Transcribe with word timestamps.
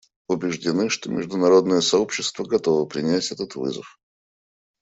Убеждены, 0.27 0.89
что 0.89 1.11
международное 1.11 1.79
сообщество 1.79 2.43
готово 2.43 2.87
принять 2.87 3.31
этот 3.31 3.53
вызов. 3.55 3.99